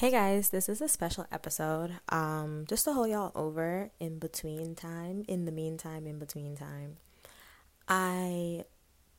Hey 0.00 0.10
guys, 0.10 0.48
this 0.48 0.70
is 0.70 0.80
a 0.80 0.88
special 0.88 1.26
episode. 1.30 1.90
Um, 2.08 2.64
just 2.66 2.86
to 2.86 2.94
hold 2.94 3.10
y'all 3.10 3.32
over 3.34 3.90
in 4.00 4.18
between 4.18 4.74
time, 4.74 5.26
in 5.28 5.44
the 5.44 5.52
meantime, 5.52 6.06
in 6.06 6.18
between 6.18 6.56
time. 6.56 6.96
I 7.86 8.64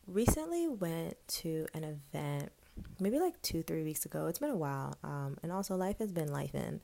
recently 0.08 0.68
went 0.68 1.18
to 1.28 1.68
an 1.76 1.84
event, 1.84 2.52
maybe 3.00 3.20
like 3.20 3.40
two, 3.44 3.62
three 3.62 3.84
weeks 3.84 4.08
ago. 4.08 4.26
It's 4.26 4.40
been 4.40 4.50
a 4.50 4.56
while. 4.56 4.98
Um, 5.04 5.38
and 5.44 5.52
also 5.52 5.76
life 5.76 6.00
has 6.00 6.12
been 6.12 6.34
life 6.34 6.56
in. 6.56 6.82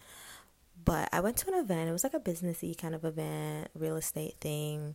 But 0.85 1.09
I 1.11 1.19
went 1.19 1.37
to 1.37 1.47
an 1.47 1.59
event. 1.59 1.89
It 1.89 1.91
was 1.91 2.03
like 2.03 2.13
a 2.13 2.19
businessy 2.19 2.77
kind 2.77 2.93
of 2.93 3.03
event, 3.03 3.69
real 3.73 3.95
estate 3.95 4.35
thing. 4.39 4.93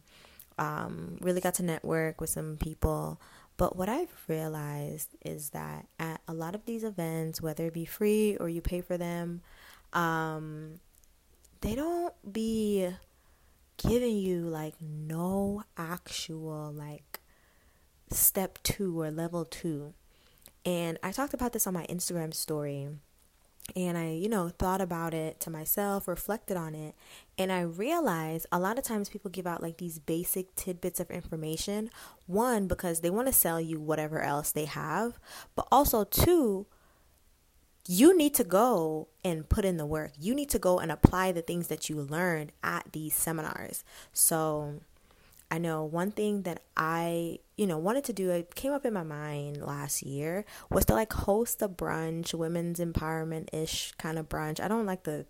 Um, 0.61 1.19
really 1.21 1.41
got 1.41 1.55
to 1.55 1.65
network 1.65 2.21
with 2.21 2.31
some 2.31 2.57
people. 2.57 3.21
But 3.63 3.77
what 3.77 3.89
I've 3.89 4.25
realized 4.27 5.15
is 5.25 5.51
that 5.51 5.87
at 6.01 6.21
a 6.27 6.35
lot 6.35 6.57
of 6.57 6.65
these 6.65 6.83
events, 6.83 7.41
whether 7.41 7.67
it 7.67 7.73
be 7.73 7.85
free 7.85 8.37
or 8.39 8.49
you 8.49 8.61
pay 8.61 8.81
for 8.81 8.99
them, 8.99 9.41
um, 9.93 10.81
they 11.61 11.77
don't 11.77 12.13
be 12.33 12.91
giving 13.77 14.17
you 14.17 14.41
like 14.49 14.75
no 14.81 15.63
actual 15.77 16.73
like 16.73 17.21
step 18.11 18.59
two 18.65 19.01
or 19.01 19.13
level 19.13 19.45
two. 19.45 19.95
And 20.67 20.99
I 21.01 21.13
talked 21.13 21.33
about 21.33 21.53
this 21.53 21.65
on 21.69 21.75
my 21.75 21.87
Instagram 21.87 22.35
story 22.35 22.89
and 23.75 23.97
I, 23.97 24.11
you 24.11 24.29
know, 24.29 24.49
thought 24.49 24.81
about 24.81 25.15
it 25.15 25.41
to 25.41 25.51
myself, 25.51 26.09
reflected 26.09 26.57
on 26.57 26.75
it, 26.75 26.95
and 27.39 27.51
I 27.51 27.63
realized 27.63 28.47
a 28.53 28.59
lot 28.59 28.79
of 28.79 28.85
times 28.85 29.09
people 29.09 29.31
give 29.31 29.47
out 29.47 29.63
like 29.63 29.79
these 29.79 29.99
basic 29.99 30.55
tidbits 30.55 31.01
of 31.01 31.11
information. 31.11 31.91
One, 32.27 32.67
because 32.67 33.01
they 33.01 33.11
want 33.11 33.29
to 33.29 33.33
sell 33.33 33.61
you 33.61 33.81
whatever 33.81 34.21
else 34.21 34.53
they 34.53 34.67
have, 34.67 35.19
but 35.55 35.67
also 35.71 36.05
two, 36.05 36.67
you 37.89 38.17
need 38.17 38.35
to 38.35 38.45
go 38.45 39.09
and 39.25 39.49
put 39.49 39.65
in 39.65 39.77
the 39.77 39.87
work. 39.87 40.13
You 40.19 40.35
need 40.35 40.51
to 40.51 40.59
go 40.59 40.79
and 40.79 40.93
apply 40.93 41.33
the 41.33 41.43
things 41.43 41.69
that 41.69 41.91
you 41.91 42.01
learned 42.01 42.53
at 42.63 42.93
these 42.93 43.15
seminars. 43.15 43.85
So, 44.13 44.81
I 45.53 45.59
know 45.59 45.85
one 45.85 46.13
thing 46.13 46.45
that 46.45 46.63
I, 46.79 47.41
you 47.59 47.67
know, 47.67 47.77
wanted 47.77 48.05
to 48.05 48.15
do, 48.15 48.31
it 48.31 48.55
came 48.55 48.73
up 48.73 48.87
in 48.87 48.95
my 48.95 49.03
mind 49.03 49.59
last 49.59 50.03
year, 50.03 50.47
was 50.71 50.87
to 50.87 50.95
like 50.95 51.13
host 51.13 51.61
a 51.61 51.69
brunch, 51.69 52.33
women's 52.33 52.81
empowerment 52.81 53.51
ish 53.53 53.93
kind 53.99 54.19
of 54.19 54.31
brunch. 54.31 54.61
I 54.61 54.69
don't 54.69 54.87
like 54.87 55.03
the, 55.03 55.27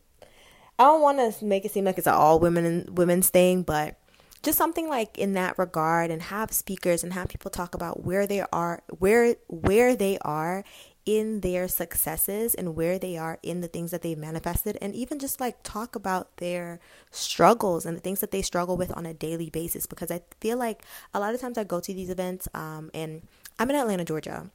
I 0.78 0.84
don't 0.84 1.02
want 1.02 1.18
to 1.18 1.44
make 1.44 1.64
it 1.64 1.72
seem 1.72 1.84
like 1.84 1.98
it's 1.98 2.06
an 2.06 2.14
all 2.14 2.38
women 2.38 2.86
women's 2.92 3.30
thing, 3.30 3.64
but 3.64 3.98
just 4.44 4.58
something 4.58 4.88
like 4.88 5.18
in 5.18 5.32
that 5.32 5.58
regard 5.58 6.12
and 6.12 6.22
have 6.22 6.52
speakers 6.52 7.02
and 7.02 7.12
have 7.14 7.26
people 7.26 7.50
talk 7.50 7.74
about 7.74 8.04
where 8.04 8.24
they 8.24 8.44
are 8.52 8.80
where 9.00 9.34
where 9.48 9.96
they 9.96 10.18
are 10.18 10.62
in 11.04 11.40
their 11.40 11.66
successes 11.66 12.54
and 12.54 12.76
where 12.76 12.98
they 12.98 13.16
are 13.16 13.38
in 13.42 13.60
the 13.60 13.68
things 13.68 13.90
that 13.90 14.02
they've 14.02 14.18
manifested 14.18 14.78
and 14.80 14.94
even 14.94 15.18
just 15.18 15.40
like 15.40 15.62
talk 15.62 15.96
about 15.96 16.36
their 16.36 16.78
struggles 17.10 17.84
and 17.84 17.96
the 17.96 18.00
things 18.00 18.20
that 18.20 18.30
they 18.30 18.42
struggle 18.42 18.76
with 18.76 18.96
on 18.96 19.04
a 19.04 19.12
daily 19.12 19.50
basis 19.50 19.86
because 19.86 20.10
I 20.10 20.22
feel 20.40 20.58
like 20.58 20.82
a 21.12 21.18
lot 21.18 21.34
of 21.34 21.40
times 21.40 21.58
I 21.58 21.64
go 21.64 21.80
to 21.80 21.92
these 21.92 22.10
events 22.10 22.48
um, 22.54 22.90
and 22.94 23.22
I'm 23.58 23.68
in 23.70 23.76
Atlanta, 23.76 24.04
Georgia. 24.04 24.50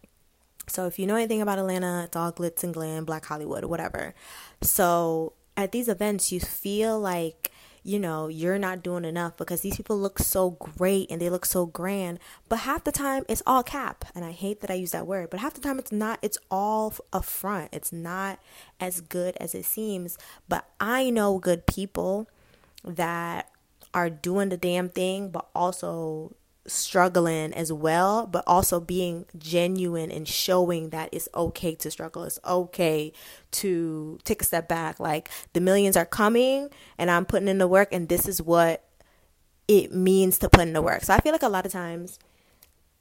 So 0.68 0.86
if 0.86 1.00
you 1.00 1.06
know 1.06 1.16
anything 1.16 1.42
about 1.42 1.60
Atlanta, 1.60 2.04
it's 2.06 2.16
all 2.16 2.32
glitz 2.32 2.64
and 2.64 2.74
glam, 2.74 3.04
black 3.04 3.26
Hollywood, 3.26 3.66
whatever. 3.66 4.14
So 4.62 5.34
at 5.58 5.72
these 5.72 5.90
events 5.90 6.32
you 6.32 6.40
feel 6.40 7.00
like 7.00 7.52
you 7.88 8.00
know, 8.00 8.28
you're 8.28 8.60
not 8.60 8.84
doing 8.84 9.06
enough 9.06 9.38
because 9.38 9.62
these 9.62 9.78
people 9.78 9.98
look 9.98 10.20
so 10.20 10.52
great 10.52 11.10
and 11.10 11.22
they 11.22 11.30
look 11.30 11.46
so 11.46 11.66
grand. 11.66 12.20
But 12.50 12.58
half 12.60 12.84
the 12.84 12.92
time 12.92 13.24
it's 13.30 13.42
all 13.48 13.64
cap. 13.64 14.04
And 14.14 14.26
I 14.26 14.32
hate 14.32 14.60
that 14.60 14.70
I 14.70 14.74
use 14.74 14.92
that 14.92 15.08
word, 15.08 15.30
but 15.30 15.40
half 15.40 15.54
the 15.54 15.62
time 15.62 15.80
it's 15.80 15.92
not, 15.92 16.20
it's 16.22 16.38
all 16.52 16.94
a 17.14 17.22
front. 17.22 17.70
It's 17.72 17.94
not 17.94 18.40
as 18.82 19.00
good 19.00 19.38
as 19.40 19.56
it 19.56 19.64
seems. 19.64 20.18
But 20.50 20.68
I 20.82 21.10
know 21.10 21.40
good 21.40 21.66
people 21.66 22.30
that 22.84 23.50
are 23.94 24.10
doing 24.10 24.50
the 24.50 24.58
damn 24.58 24.90
thing, 24.90 25.30
but 25.30 25.48
also 25.56 26.36
struggling 26.68 27.54
as 27.54 27.72
well, 27.72 28.28
but 28.28 28.44
also 28.46 28.80
being 28.80 29.26
genuine 29.38 30.12
and 30.12 30.28
showing 30.28 30.90
that 30.90 31.10
it's 31.12 31.30
okay 31.34 31.76
to 31.76 31.90
struggle. 31.90 32.24
It's 32.24 32.40
okay 32.46 33.14
to 33.52 34.20
take 34.24 34.42
a 34.42 34.46
step 34.46 34.68
back. 34.68 35.00
Like 35.00 35.30
the 35.54 35.62
millions 35.62 35.98
are 35.98 36.06
coming 36.06 36.70
and 36.98 37.10
I'm 37.10 37.26
putting 37.26 37.48
in 37.48 37.58
the 37.58 37.68
work, 37.68 37.90
and 37.92 38.10
this 38.10 38.28
is 38.28 38.42
what 38.42 38.84
it 39.68 39.94
means 39.94 40.38
to 40.40 40.50
put 40.50 40.62
in 40.62 40.74
the 40.74 40.82
work. 40.82 41.04
So 41.04 41.14
I 41.14 41.20
feel 41.20 41.32
like 41.32 41.44
a 41.44 41.50
lot 41.50 41.66
of 41.66 41.72
times 41.72 42.20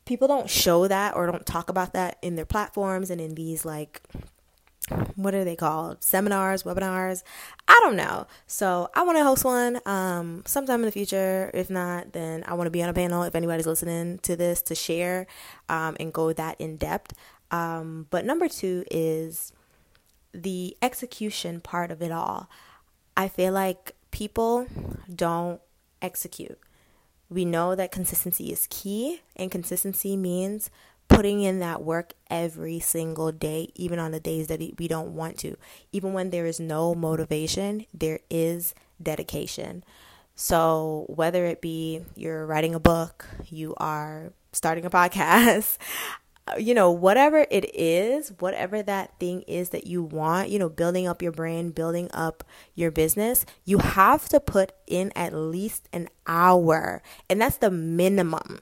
people 0.04 0.28
don't 0.28 0.48
show 0.48 0.88
that 0.88 1.14
or 1.16 1.26
don't 1.26 1.46
talk 1.46 1.68
about 1.68 1.92
that 1.92 2.18
in 2.22 2.36
their 2.36 2.46
platforms 2.46 3.10
and 3.10 3.20
in 3.20 3.34
these 3.34 3.64
like 3.64 4.02
what 5.16 5.34
are 5.34 5.44
they 5.44 5.56
called? 5.56 6.02
Seminars 6.02 6.62
webinars? 6.62 7.22
I 7.66 7.78
don't 7.82 7.96
know. 7.96 8.26
So 8.46 8.88
i 8.94 9.02
want 9.02 9.18
to 9.18 9.24
host 9.24 9.44
one 9.44 9.80
um 9.86 10.42
sometime 10.46 10.80
in 10.80 10.86
the 10.86 10.92
future. 10.92 11.50
If 11.54 11.70
not 11.70 12.12
then 12.12 12.44
i 12.46 12.54
want 12.54 12.66
to 12.66 12.70
be 12.70 12.82
on 12.82 12.88
a 12.88 12.94
panel 12.94 13.22
if 13.22 13.34
anybody's 13.34 13.66
listening 13.66 14.18
to 14.18 14.36
this 14.36 14.62
to 14.62 14.74
share 14.74 15.26
um, 15.68 15.96
and 15.98 16.12
go 16.12 16.32
that 16.32 16.60
in 16.60 16.76
depth. 16.76 17.14
Um, 17.50 18.06
but 18.10 18.24
number 18.24 18.48
two 18.48 18.84
is 18.90 19.52
the 20.32 20.76
execution 20.82 21.60
part 21.60 21.90
of 21.90 22.02
it 22.02 22.12
all. 22.12 22.48
I 23.16 23.28
feel 23.28 23.52
like 23.52 23.92
people 24.10 24.66
don't 25.14 25.60
execute. 26.02 26.58
We 27.28 27.44
know 27.44 27.74
that 27.74 27.90
consistency 27.90 28.52
is 28.52 28.66
key 28.70 29.22
and 29.34 29.50
consistency 29.50 30.16
means 30.16 30.70
putting 31.08 31.42
in 31.42 31.60
that 31.60 31.82
work 31.82 32.14
every 32.30 32.80
single 32.80 33.32
day, 33.32 33.70
even 33.74 33.98
on 33.98 34.12
the 34.12 34.20
days 34.20 34.48
that 34.48 34.60
we 34.78 34.88
don't 34.88 35.14
want 35.14 35.38
to. 35.38 35.56
Even 35.92 36.12
when 36.12 36.30
there 36.30 36.46
is 36.46 36.60
no 36.60 36.94
motivation, 36.94 37.86
there 37.94 38.20
is 38.30 38.74
dedication. 39.02 39.84
So, 40.34 41.06
whether 41.08 41.46
it 41.46 41.62
be 41.62 42.02
you're 42.14 42.44
writing 42.46 42.74
a 42.74 42.80
book, 42.80 43.26
you 43.48 43.74
are 43.78 44.32
starting 44.52 44.84
a 44.84 44.90
podcast, 44.90 45.78
you 46.58 46.74
know, 46.74 46.90
whatever 46.90 47.46
it 47.50 47.74
is, 47.74 48.32
whatever 48.38 48.82
that 48.82 49.18
thing 49.18 49.42
is 49.42 49.70
that 49.70 49.86
you 49.86 50.02
want, 50.02 50.48
you 50.48 50.58
know, 50.58 50.68
building 50.68 51.06
up 51.08 51.22
your 51.22 51.32
brand, 51.32 51.74
building 51.74 52.08
up 52.12 52.44
your 52.74 52.90
business, 52.90 53.44
you 53.64 53.78
have 53.78 54.28
to 54.28 54.38
put 54.38 54.72
in 54.86 55.12
at 55.16 55.34
least 55.34 55.88
an 55.92 56.08
hour. 56.26 57.02
And 57.28 57.40
that's 57.40 57.56
the 57.56 57.70
minimum. 57.70 58.60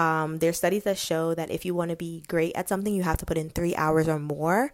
Um, 0.00 0.38
there's 0.38 0.56
studies 0.56 0.84
that 0.84 0.96
show 0.96 1.34
that 1.34 1.50
if 1.50 1.66
you 1.66 1.74
want 1.74 1.90
to 1.90 1.96
be 1.96 2.22
great 2.26 2.56
at 2.56 2.70
something, 2.70 2.94
you 2.94 3.02
have 3.02 3.18
to 3.18 3.26
put 3.26 3.36
in 3.36 3.50
three 3.50 3.74
hours 3.76 4.08
or 4.08 4.18
more 4.18 4.72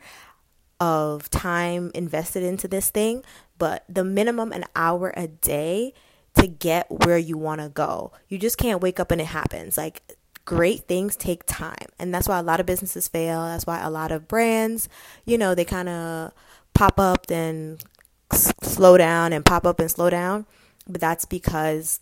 of 0.79 1.29
time 1.31 1.91
invested 1.95 2.45
into 2.45 2.69
this 2.69 2.91
thing. 2.91 3.25
But 3.59 3.85
the 3.89 4.05
minimum 4.05 4.53
an 4.53 4.67
hour 4.77 5.13
a 5.17 5.27
day 5.27 5.95
to 6.35 6.47
get 6.47 6.87
where 6.91 7.19
you 7.19 7.37
want 7.37 7.61
to 7.61 7.69
go. 7.69 8.13
You 8.29 8.39
just 8.39 8.57
can't 8.57 8.81
wake 8.81 9.01
up 9.01 9.11
and 9.11 9.21
it 9.21 9.27
happens. 9.27 9.77
Like 9.77 10.17
great 10.45 10.87
things 10.87 11.17
take 11.17 11.45
time. 11.45 11.89
And 11.99 12.15
that's 12.15 12.29
why 12.29 12.39
a 12.39 12.43
lot 12.43 12.61
of 12.61 12.67
businesses 12.67 13.09
fail. 13.09 13.47
That's 13.47 13.67
why 13.67 13.81
a 13.81 13.91
lot 13.91 14.13
of 14.13 14.29
brands, 14.29 14.89
you 15.25 15.39
know, 15.39 15.57
they 15.57 15.65
kind 15.65 15.89
of 15.89 16.33
pop 16.73 17.01
up 17.01 17.27
then 17.27 17.79
slow 18.31 18.97
down 18.97 19.33
and 19.33 19.45
pop 19.45 19.67
up 19.67 19.81
and 19.81 19.91
slow 19.91 20.09
down. 20.09 20.47
But 20.87 21.01
that's 21.01 21.25
because 21.25 21.99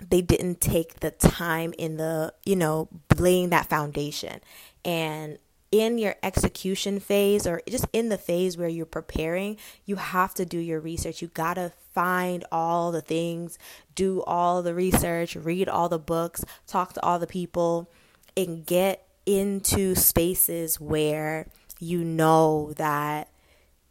they 0.00 0.20
didn't 0.20 0.60
take 0.60 1.00
the 1.00 1.10
time 1.10 1.74
in 1.78 1.96
the, 1.96 2.34
you 2.44 2.56
know, 2.56 2.88
laying 3.16 3.50
that 3.50 3.68
foundation. 3.68 4.40
And 4.84 5.38
in 5.72 5.96
your 5.96 6.14
execution 6.22 7.00
phase 7.00 7.46
or 7.46 7.62
just 7.68 7.86
in 7.92 8.10
the 8.10 8.18
phase 8.18 8.58
where 8.58 8.68
you're 8.68 8.84
preparing, 8.84 9.56
you 9.86 9.96
have 9.96 10.34
to 10.34 10.44
do 10.44 10.58
your 10.58 10.78
research. 10.78 11.22
You 11.22 11.28
got 11.28 11.54
to 11.54 11.72
find 11.94 12.44
all 12.52 12.92
the 12.92 13.00
things, 13.00 13.58
do 13.94 14.22
all 14.22 14.62
the 14.62 14.74
research, 14.74 15.34
read 15.34 15.68
all 15.68 15.88
the 15.88 15.98
books, 15.98 16.44
talk 16.66 16.92
to 16.92 17.02
all 17.02 17.18
the 17.18 17.26
people, 17.26 17.90
and 18.36 18.66
get 18.66 19.06
into 19.24 19.94
spaces 19.94 20.78
where 20.78 21.48
you 21.80 22.04
know 22.04 22.72
that 22.76 23.28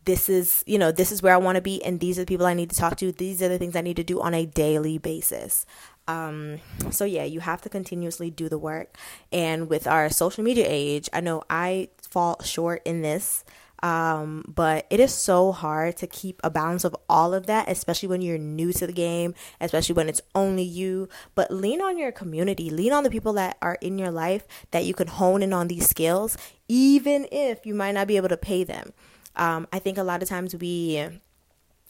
this 0.06 0.30
is, 0.30 0.64
you 0.66 0.78
know, 0.78 0.92
this 0.92 1.12
is 1.12 1.22
where 1.22 1.34
I 1.34 1.38
want 1.38 1.58
to 1.58 1.62
be 1.62 1.84
and 1.84 2.00
these 2.00 2.18
are 2.18 2.24
the 2.24 2.28
people 2.28 2.46
I 2.46 2.54
need 2.54 2.70
to 2.72 2.76
talk 2.76 2.98
to. 2.98 3.12
These 3.12 3.42
are 3.42 3.50
the 3.50 3.58
things 3.58 3.76
I 3.76 3.82
need 3.82 3.98
to 3.98 4.04
do 4.04 4.22
on 4.22 4.34
a 4.34 4.46
daily 4.46 4.98
basis. 4.98 5.66
Um, 6.12 6.60
so 6.90 7.06
yeah, 7.06 7.24
you 7.24 7.40
have 7.40 7.62
to 7.62 7.70
continuously 7.70 8.30
do 8.30 8.50
the 8.50 8.58
work. 8.58 8.98
And 9.32 9.70
with 9.70 9.88
our 9.88 10.10
social 10.10 10.44
media 10.44 10.66
age, 10.68 11.10
I 11.14 11.22
know 11.22 11.44
I 11.50 11.90
fall 12.02 12.42
short 12.44 12.82
in 12.86 13.02
this. 13.02 13.46
Um, 13.84 14.46
but 14.48 14.86
it 14.92 15.00
is 15.00 15.12
so 15.12 15.52
hard 15.52 15.98
to 15.98 16.06
keep 16.06 16.40
a 16.44 16.52
balance 16.52 16.84
of 16.84 16.96
all 17.10 17.34
of 17.34 17.48
that, 17.48 17.68
especially 17.68 18.10
when 18.10 18.22
you're 18.22 18.38
new 18.38 18.72
to 18.74 18.86
the 18.86 18.94
game, 18.94 19.34
especially 19.60 19.96
when 19.96 20.08
it's 20.08 20.22
only 20.36 20.62
you. 20.62 21.10
But 21.34 21.50
lean 21.50 21.82
on 21.82 21.98
your 21.98 22.12
community, 22.12 22.70
lean 22.70 22.94
on 22.94 23.04
the 23.04 23.10
people 23.10 23.34
that 23.34 23.58
are 23.60 23.80
in 23.82 23.98
your 23.98 24.12
life 24.12 24.46
that 24.70 24.86
you 24.86 24.94
can 24.94 25.08
hone 25.08 25.42
in 25.42 25.52
on 25.52 25.68
these 25.68 25.90
skills, 25.90 26.38
even 26.68 27.26
if 27.32 27.66
you 27.66 27.74
might 27.74 27.94
not 27.94 28.08
be 28.08 28.18
able 28.18 28.30
to 28.30 28.38
pay 28.38 28.64
them. 28.64 28.94
Um, 29.36 29.68
I 29.74 29.80
think 29.80 29.98
a 29.98 30.04
lot 30.04 30.22
of 30.22 30.30
times 30.30 30.54
we 30.56 31.08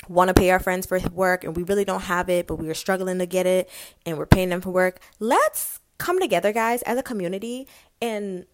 want 0.08 0.28
to 0.30 0.34
pay 0.34 0.50
our 0.52 0.60
friends 0.60 0.86
for 0.86 1.00
work 1.12 1.44
and 1.44 1.56
we 1.56 1.64
really 1.64 1.86
don't 1.86 2.02
have 2.02 2.30
it, 2.30 2.48
but 2.48 2.56
we 2.56 2.70
are 2.70 2.74
struggling 2.74 3.20
to 3.20 3.26
get 3.26 3.46
it 3.46 3.70
and 4.06 4.18
we're 4.18 4.26
paying 4.26 4.50
them 4.50 4.62
for 4.62 4.72
work. 4.72 5.00
Let's 5.20 5.80
come 5.98 6.20
together, 6.20 6.52
guys, 6.52 6.82
as 6.84 6.98
a 6.98 7.04
community 7.04 7.68
and 8.02 8.46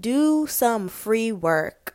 do 0.00 0.46
some 0.46 0.88
free 0.88 1.32
work. 1.32 1.94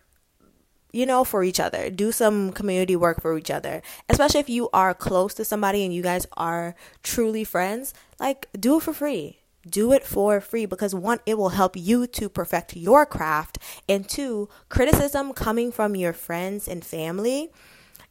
you 0.95 1.07
know, 1.07 1.23
for 1.23 1.43
each 1.43 1.59
other. 1.59 1.89
Do 1.89 2.11
some 2.11 2.51
community 2.53 2.95
work 2.95 3.19
for 3.19 3.35
each 3.35 3.49
other. 3.49 3.81
Especially 4.07 4.39
if 4.39 4.47
you 4.47 4.69
are 4.73 4.93
close 4.93 5.33
to 5.33 5.43
somebody 5.43 5.83
and 5.83 5.91
you 5.91 6.03
guys 6.03 6.27
are 6.37 6.75
truly 7.01 7.43
friends, 7.43 7.95
like 8.19 8.47
do 8.59 8.77
it 8.77 8.83
for 8.83 8.93
free. 8.93 9.39
Do 9.67 9.91
it 9.91 10.03
for 10.05 10.39
free 10.39 10.67
because 10.67 10.93
one, 10.93 11.19
it 11.25 11.37
will 11.37 11.49
help 11.49 11.75
you 11.75 12.05
to 12.05 12.29
perfect 12.29 12.75
your 12.75 13.07
craft. 13.07 13.57
And 13.89 14.07
two, 14.07 14.49
criticism 14.69 15.33
coming 15.33 15.71
from 15.71 15.95
your 15.95 16.13
friends 16.13 16.67
and 16.67 16.85
family 16.85 17.51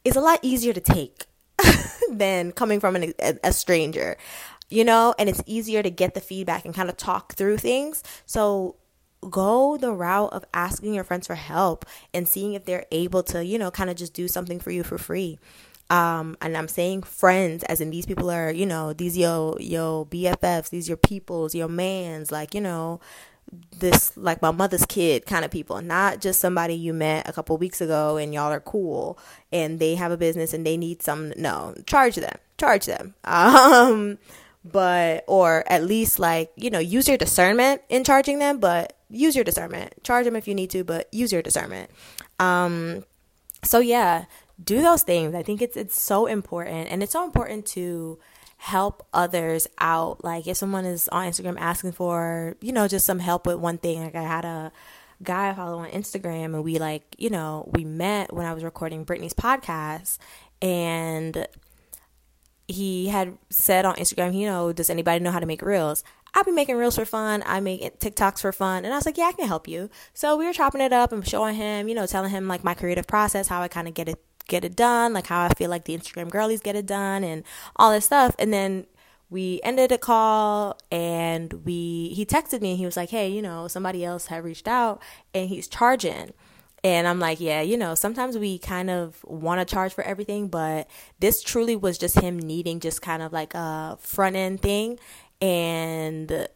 is 0.03 0.15
a 0.15 0.21
lot 0.21 0.39
easier 0.41 0.73
to 0.73 0.81
take 0.81 1.25
than 2.09 2.51
coming 2.51 2.79
from 2.79 2.95
an, 2.95 3.13
a, 3.19 3.37
a 3.43 3.53
stranger, 3.53 4.17
you 4.69 4.83
know, 4.83 5.13
and 5.17 5.29
it's 5.29 5.43
easier 5.45 5.83
to 5.83 5.89
get 5.89 6.13
the 6.13 6.21
feedback 6.21 6.65
and 6.65 6.73
kind 6.73 6.89
of 6.89 6.97
talk 6.97 7.33
through 7.33 7.57
things. 7.57 8.03
So 8.25 8.75
go 9.29 9.77
the 9.77 9.93
route 9.93 10.33
of 10.33 10.45
asking 10.53 10.93
your 10.93 11.03
friends 11.03 11.27
for 11.27 11.35
help 11.35 11.85
and 12.13 12.27
seeing 12.27 12.53
if 12.53 12.65
they're 12.65 12.85
able 12.91 13.23
to, 13.23 13.43
you 13.43 13.57
know, 13.57 13.71
kind 13.71 13.89
of 13.89 13.95
just 13.95 14.13
do 14.13 14.27
something 14.27 14.59
for 14.59 14.71
you 14.71 14.83
for 14.83 14.97
free. 14.97 15.39
Um, 15.89 16.37
and 16.41 16.57
I'm 16.57 16.67
saying 16.67 17.03
friends, 17.03 17.63
as 17.63 17.81
in 17.81 17.89
these 17.89 18.05
people 18.05 18.31
are, 18.31 18.51
you 18.51 18.65
know, 18.65 18.93
these 18.93 19.17
yo 19.17 19.57
yo 19.59 20.05
BFFs, 20.09 20.69
these 20.69 20.87
your 20.87 20.97
peoples, 20.97 21.53
your 21.53 21.67
mans, 21.67 22.31
like 22.31 22.53
you 22.53 22.61
know, 22.61 22.99
this 23.79 24.15
like 24.17 24.41
my 24.41 24.51
mother's 24.51 24.85
kid 24.85 25.25
kind 25.25 25.45
of 25.45 25.51
people, 25.51 25.81
not 25.81 26.21
just 26.21 26.39
somebody 26.39 26.73
you 26.73 26.93
met 26.93 27.27
a 27.27 27.33
couple 27.33 27.57
weeks 27.57 27.81
ago 27.81 28.17
and 28.17 28.33
y'all 28.33 28.51
are 28.51 28.59
cool 28.59 29.17
and 29.51 29.79
they 29.79 29.95
have 29.95 30.11
a 30.11 30.17
business 30.17 30.53
and 30.53 30.65
they 30.65 30.77
need 30.77 31.01
some. 31.01 31.33
No, 31.37 31.75
charge 31.85 32.15
them, 32.15 32.37
charge 32.57 32.85
them. 32.85 33.15
Um, 33.25 34.17
but 34.65 35.25
or 35.27 35.65
at 35.67 35.83
least 35.83 36.19
like 36.19 36.51
you 36.55 36.69
know 36.69 36.79
use 36.79 37.07
your 37.07 37.17
discernment 37.17 37.81
in 37.89 38.03
charging 38.03 38.39
them, 38.39 38.59
but 38.59 38.97
use 39.09 39.35
your 39.35 39.43
discernment. 39.43 39.93
Charge 40.03 40.25
them 40.25 40.35
if 40.35 40.47
you 40.47 40.55
need 40.55 40.69
to, 40.71 40.83
but 40.83 41.13
use 41.13 41.31
your 41.31 41.41
discernment. 41.41 41.89
Um, 42.39 43.03
so 43.63 43.79
yeah, 43.79 44.25
do 44.63 44.81
those 44.81 45.03
things. 45.03 45.35
I 45.35 45.43
think 45.43 45.61
it's 45.61 45.75
it's 45.75 45.99
so 45.99 46.25
important, 46.25 46.89
and 46.89 47.03
it's 47.03 47.11
so 47.11 47.23
important 47.25 47.65
to 47.67 48.19
help 48.63 49.05
others 49.13 49.67
out. 49.77 50.23
Like 50.23 50.47
if 50.47 50.55
someone 50.55 50.85
is 50.85 51.09
on 51.09 51.27
Instagram 51.27 51.57
asking 51.59 51.91
for, 51.91 52.55
you 52.61 52.71
know, 52.71 52.87
just 52.87 53.05
some 53.05 53.19
help 53.19 53.45
with 53.45 53.57
one 53.57 53.77
thing. 53.77 54.01
Like 54.01 54.15
I 54.15 54.23
had 54.23 54.45
a 54.45 54.71
guy 55.21 55.49
I 55.49 55.53
follow 55.53 55.79
on 55.79 55.89
Instagram, 55.89 56.45
and 56.45 56.63
we 56.63 56.79
like, 56.79 57.13
you 57.17 57.29
know, 57.29 57.69
we 57.73 57.83
met 57.83 58.31
when 58.31 58.45
I 58.45 58.53
was 58.53 58.63
recording 58.63 59.03
Brittany's 59.03 59.33
podcast, 59.33 60.17
and 60.61 61.45
he 62.65 63.09
had 63.09 63.37
said 63.49 63.83
on 63.83 63.95
Instagram, 63.95 64.33
you 64.33 64.45
know, 64.45 64.71
does 64.71 64.89
anybody 64.89 65.19
know 65.19 65.31
how 65.31 65.41
to 65.41 65.45
make 65.45 65.61
reels? 65.61 66.01
I've 66.33 66.45
been 66.45 66.55
making 66.55 66.77
reels 66.77 66.95
for 66.95 67.05
fun. 67.05 67.43
I 67.45 67.59
make 67.59 67.99
TikToks 67.99 68.39
for 68.39 68.53
fun. 68.53 68.85
And 68.85 68.93
I 68.93 68.97
was 68.97 69.05
like, 69.05 69.17
yeah, 69.17 69.25
I 69.25 69.33
can 69.33 69.45
help 69.45 69.67
you. 69.67 69.89
So 70.13 70.37
we 70.37 70.45
were 70.45 70.53
chopping 70.53 70.81
it 70.81 70.93
up 70.93 71.11
and 71.11 71.27
showing 71.27 71.55
him, 71.55 71.89
you 71.89 71.95
know, 71.95 72.07
telling 72.07 72.31
him 72.31 72.47
like 72.47 72.63
my 72.63 72.73
creative 72.73 73.05
process, 73.05 73.49
how 73.49 73.61
I 73.61 73.67
kind 73.67 73.89
of 73.89 73.93
get 73.93 74.07
it 74.07 74.23
get 74.53 74.63
it 74.63 74.75
done, 74.75 75.13
like 75.13 75.25
how 75.27 75.41
I 75.41 75.49
feel 75.49 75.71
like 75.71 75.85
the 75.85 75.97
Instagram 75.97 76.29
girlies 76.29 76.61
get 76.61 76.75
it 76.75 76.85
done 76.85 77.23
and 77.23 77.43
all 77.75 77.91
this 77.91 78.05
stuff. 78.05 78.35
And 78.37 78.53
then 78.53 78.85
we 79.31 79.59
ended 79.63 79.91
a 79.91 79.97
call 79.97 80.77
and 80.91 81.51
we 81.65 82.13
he 82.15 82.23
texted 82.23 82.61
me 82.61 82.71
and 82.71 82.77
he 82.77 82.85
was 82.85 82.95
like, 82.95 83.09
Hey, 83.09 83.29
you 83.29 83.41
know, 83.41 83.67
somebody 83.67 84.05
else 84.05 84.27
had 84.27 84.43
reached 84.43 84.67
out 84.67 85.01
and 85.33 85.49
he's 85.49 85.67
charging. 85.67 86.33
And 86.85 87.07
I'm 87.07 87.17
like, 87.17 87.39
yeah, 87.39 87.61
you 87.61 87.77
know, 87.77 87.95
sometimes 87.95 88.37
we 88.37 88.57
kind 88.57 88.89
of 88.89 89.23
want 89.23 89.65
to 89.65 89.73
charge 89.73 89.93
for 89.93 90.03
everything, 90.03 90.49
but 90.49 90.89
this 91.17 91.41
truly 91.41 91.77
was 91.77 91.97
just 91.97 92.19
him 92.19 92.37
needing 92.37 92.81
just 92.81 93.01
kind 93.01 93.23
of 93.23 93.31
like 93.31 93.53
a 93.53 93.97
front 94.01 94.35
end 94.35 94.61
thing 94.61 94.99
and 95.41 96.47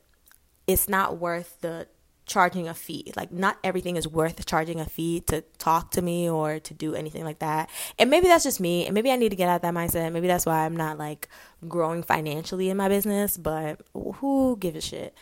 it's 0.68 0.90
not 0.90 1.18
worth 1.18 1.62
the 1.62 1.88
charging 2.28 2.68
a 2.68 2.74
fee. 2.74 3.12
Like 3.16 3.32
not 3.32 3.58
everything 3.64 3.96
is 3.96 4.08
worth 4.08 4.46
charging 4.46 4.80
a 4.80 4.86
fee 4.86 5.22
to 5.22 5.42
talk 5.58 5.92
to 5.92 6.02
me 6.02 6.30
or 6.30 6.60
to 6.60 6.74
do 6.74 6.94
anything 6.94 7.24
like 7.24 7.40
that. 7.40 7.70
And 7.98 8.10
maybe 8.10 8.28
that's 8.28 8.44
just 8.44 8.60
me. 8.60 8.86
And 8.86 8.94
maybe 8.94 9.12
I 9.12 9.16
need 9.16 9.30
to 9.30 9.36
get 9.36 9.50
out 9.50 9.58
of 9.58 9.62
that 9.64 9.74
mindset. 9.74 10.12
Maybe 10.12 10.28
that's 10.28 10.46
why 10.46 10.66
I'm 10.66 10.76
not 10.76 10.98
like 10.98 11.28
growing 11.68 12.04
financially 12.04 12.70
in 12.70 12.78
my 12.78 12.90
business, 12.90 13.38
but 13.38 13.82
who 13.94 14.58
gives 14.60 14.78
a 14.78 14.82
shit? 14.82 15.16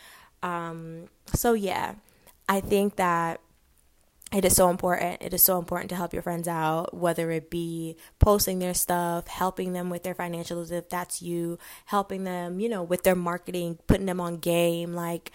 Um 0.43 1.05
so 1.33 1.53
yeah, 1.53 1.95
I 2.49 2.59
think 2.59 2.97
that 2.97 3.39
it 4.33 4.43
is 4.43 4.55
so 4.55 4.69
important. 4.69 5.21
It 5.21 5.33
is 5.33 5.43
so 5.43 5.59
important 5.59 5.89
to 5.89 5.95
help 5.95 6.11
your 6.11 6.23
friends 6.23 6.47
out, 6.47 6.93
whether 6.93 7.29
it 7.31 7.49
be 7.49 7.95
posting 8.19 8.59
their 8.59 8.73
stuff, 8.73 9.27
helping 9.27 9.73
them 9.73 9.89
with 9.89 10.03
their 10.03 10.15
financials 10.15 10.71
if 10.71 10.89
that's 10.89 11.21
you, 11.21 11.59
helping 11.85 12.23
them, 12.23 12.59
you 12.59 12.67
know, 12.67 12.83
with 12.83 13.03
their 13.03 13.15
marketing, 13.15 13.77
putting 13.87 14.07
them 14.07 14.19
on 14.19 14.37
game, 14.37 14.93
like 14.93 15.31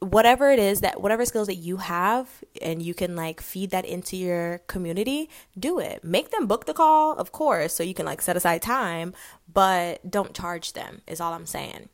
whatever 0.00 0.50
it 0.50 0.58
is 0.58 0.80
that 0.80 1.00
whatever 1.00 1.24
skills 1.24 1.46
that 1.46 1.54
you 1.54 1.78
have 1.78 2.28
and 2.60 2.82
you 2.82 2.94
can 2.94 3.16
like 3.16 3.40
feed 3.40 3.70
that 3.70 3.84
into 3.84 4.16
your 4.16 4.58
community, 4.66 5.30
do 5.58 5.78
it. 5.78 6.04
Make 6.04 6.30
them 6.30 6.46
book 6.46 6.66
the 6.66 6.74
call, 6.74 7.14
of 7.14 7.32
course, 7.32 7.74
so 7.74 7.82
you 7.82 7.94
can 7.94 8.06
like 8.06 8.20
set 8.20 8.36
aside 8.36 8.62
time, 8.62 9.14
but 9.52 10.08
don't 10.08 10.34
charge 10.34 10.72
them 10.72 11.02
is 11.06 11.20
all 11.20 11.32
I'm 11.32 11.46
saying. 11.46 11.88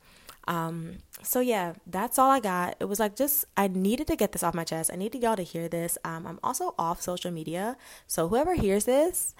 Um, 0.47 0.97
so 1.21 1.39
yeah, 1.39 1.73
that's 1.85 2.17
all 2.17 2.29
I 2.29 2.39
got. 2.39 2.75
It 2.79 2.85
was 2.85 2.99
like 2.99 3.15
just 3.15 3.45
I 3.55 3.67
needed 3.67 4.07
to 4.07 4.15
get 4.15 4.31
this 4.31 4.43
off 4.43 4.53
my 4.53 4.63
chest. 4.63 4.89
I 4.91 4.95
needed 4.95 5.21
y'all 5.21 5.35
to 5.35 5.43
hear 5.43 5.67
this. 5.67 5.97
Um, 6.03 6.25
I'm 6.25 6.39
also 6.43 6.73
off 6.79 7.01
social 7.01 7.31
media, 7.31 7.77
so 8.07 8.27
whoever 8.27 8.55
hears 8.55 8.85
this, 8.85 9.35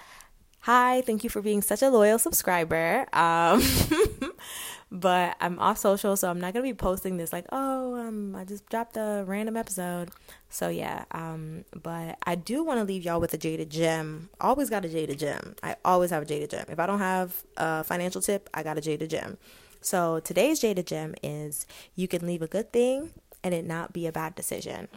hi, 0.61 1.01
thank 1.01 1.23
you 1.23 1.29
for 1.29 1.41
being 1.41 1.61
such 1.61 1.81
a 1.81 1.89
loyal 1.89 2.19
subscriber. 2.19 3.07
Um, 3.13 3.61
but 4.91 5.37
I'm 5.39 5.57
off 5.59 5.77
social, 5.77 6.17
so 6.17 6.29
I'm 6.29 6.39
not 6.39 6.53
gonna 6.53 6.63
be 6.63 6.73
posting 6.73 7.17
this 7.17 7.31
like, 7.31 7.45
oh, 7.51 7.95
um, 7.95 8.35
I 8.35 8.43
just 8.43 8.67
dropped 8.69 8.97
a 8.97 9.23
random 9.25 9.55
episode. 9.55 10.11
So 10.49 10.69
yeah, 10.69 11.05
um, 11.11 11.63
but 11.81 12.17
I 12.25 12.35
do 12.35 12.63
want 12.63 12.79
to 12.79 12.83
leave 12.83 13.03
y'all 13.03 13.21
with 13.21 13.33
a 13.33 13.37
jaded 13.37 13.69
gem. 13.69 14.29
Always 14.41 14.69
got 14.69 14.83
a 14.83 14.89
jaded 14.89 15.19
gem. 15.19 15.55
I 15.63 15.75
always 15.85 16.09
have 16.09 16.23
a 16.23 16.25
jaded 16.25 16.49
gem. 16.49 16.65
If 16.67 16.79
I 16.79 16.85
don't 16.85 16.99
have 16.99 17.43
a 17.57 17.83
financial 17.83 18.21
tip, 18.21 18.49
I 18.53 18.63
got 18.63 18.77
a 18.77 18.81
jaded 18.81 19.09
gem. 19.09 19.37
So 19.81 20.19
today's 20.19 20.59
jaded 20.59 20.85
Gem 20.85 21.15
is 21.23 21.65
you 21.95 22.07
can 22.07 22.25
leave 22.25 22.43
a 22.43 22.47
good 22.47 22.71
thing 22.71 23.11
and 23.43 23.53
it 23.53 23.65
not 23.65 23.91
be 23.91 24.05
a 24.05 24.11
bad 24.11 24.35
decision. 24.35 24.87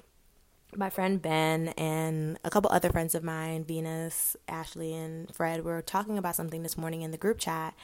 My 0.76 0.90
friend 0.90 1.22
Ben 1.22 1.68
and 1.68 2.38
a 2.44 2.50
couple 2.50 2.70
other 2.70 2.90
friends 2.90 3.14
of 3.14 3.24
mine, 3.24 3.64
Venus, 3.64 4.36
Ashley, 4.46 4.92
and 4.92 5.34
Fred, 5.34 5.64
were 5.64 5.80
talking 5.80 6.18
about 6.18 6.36
something 6.36 6.62
this 6.62 6.76
morning 6.76 7.02
in 7.02 7.12
the 7.12 7.16
group 7.16 7.38
chat, 7.38 7.74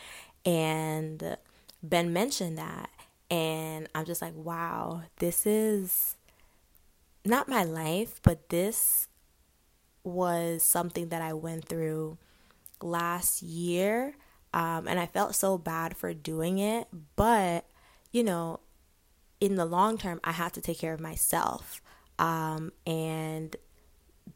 and 0.45 1.37
Ben 1.82 2.12
mentioned 2.12 2.59
that. 2.59 2.91
And 3.31 3.88
I'm 3.94 4.05
just 4.05 4.21
like, 4.23 4.35
wow, 4.35 5.03
this 5.19 5.47
is 5.47 6.17
not 7.25 7.49
my 7.49 7.62
life, 7.62 8.21
but 8.23 8.49
this 8.49 9.06
was 10.03 10.62
something 10.65 11.11
that 11.11 11.23
I 11.23 11.32
went 11.32 11.67
through 11.67 12.19
last 12.82 13.43
year 13.43 14.15
um, 14.53 14.89
and 14.89 14.99
I 14.99 15.06
felt 15.06 15.34
so 15.34 15.58
bad 15.58 15.96
for 15.96 16.13
doing 16.13 16.58
it. 16.58 16.89
But, 17.17 17.67
you 18.10 18.25
know, 18.25 18.60
in 19.41 19.55
the 19.55 19.65
long 19.65 19.96
term, 19.99 20.20
I 20.25 20.32
have 20.32 20.53
to 20.53 20.60
take 20.60 20.79
care 20.79 20.93
of 20.93 21.01
myself. 21.01 21.81
Um, 22.19 22.72
and 22.87 23.55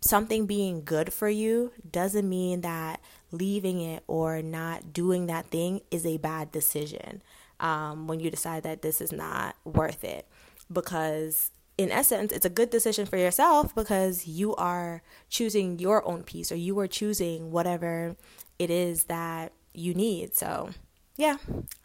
something 0.01 0.47
being 0.47 0.85
good 0.85 1.13
for 1.13 1.29
you 1.29 1.73
doesn't 1.91 2.29
mean 2.29 2.61
that 2.63 3.01
leaving 3.37 3.81
it 3.81 4.03
or 4.07 4.43
not 4.43 4.93
doing 4.93 5.27
that 5.27 5.47
thing 5.47 5.81
is 5.91 6.07
a 6.07 6.17
bad 6.19 6.53
decision 6.53 7.23
um, 7.61 8.07
when 8.07 8.21
you 8.21 8.31
decide 8.31 8.63
that 8.63 8.83
this 8.83 9.01
is 9.01 9.13
not 9.13 9.57
worth 9.65 10.05
it. 10.05 10.27
Because 10.73 11.51
in 11.77 11.91
essence, 11.91 12.33
it's 12.33 12.47
a 12.47 12.51
good 12.51 12.71
decision 12.71 13.07
for 13.07 13.17
yourself 13.17 13.75
because 13.75 14.27
you 14.27 14.55
are 14.57 15.03
choosing 15.29 15.79
your 15.79 16.07
own 16.07 16.23
peace 16.23 16.53
or 16.53 16.57
you 16.57 16.79
are 16.79 16.87
choosing 16.87 17.51
whatever 17.51 18.17
it 18.59 18.71
is 18.71 19.05
that 19.05 19.53
you 19.73 19.93
need. 19.95 20.35
So, 20.37 20.71
yeah, 21.17 21.37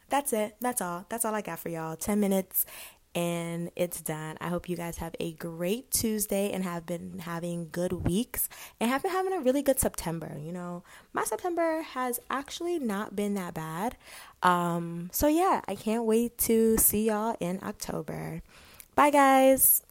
that's 0.10 0.32
it. 0.34 0.56
That's 0.62 0.82
all. 0.82 1.06
That's 1.10 1.26
all 1.26 1.34
I 1.34 1.42
got 1.42 1.60
for 1.60 1.70
y'all. 1.70 1.96
10 1.96 2.20
minutes 2.20 2.66
and 3.16 3.72
it's 3.76 4.02
done. 4.02 4.38
I 4.40 4.50
hope 4.50 4.70
you 4.70 4.76
guys 4.76 4.98
have 4.98 5.16
a 5.20 5.34
great 5.34 5.92
Tuesday 5.92 6.52
and 6.52 6.64
have 6.64 6.86
been 6.86 7.20
having 7.20 7.70
good 7.72 7.92
weeks 7.92 8.50
and 8.80 8.90
have 8.90 9.02
been 9.04 9.12
having 9.12 9.34
a 9.34 9.40
really 9.40 9.62
good 9.62 9.80
September. 9.80 10.38
You 10.40 10.52
know, 10.52 10.84
my 11.14 11.24
September 11.24 11.82
has 11.82 12.20
actually 12.30 12.80
not 12.80 13.16
been 13.16 13.34
that 13.34 13.54
bad. 13.54 13.98
Um, 14.44 15.10
so 15.12 15.28
yeah, 15.28 15.62
I 15.68 15.76
can't 15.76 16.06
wait 16.06 16.38
to 16.40 16.78
see 16.78 17.08
y'all 17.08 17.36
in 17.40 17.60
October. 17.64 18.42
Bye 18.96 19.12
guys. 19.12 19.82